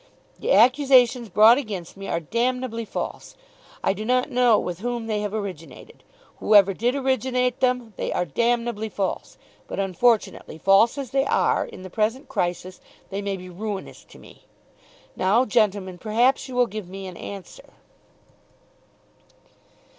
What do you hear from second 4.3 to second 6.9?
know with whom they have originated. Whoever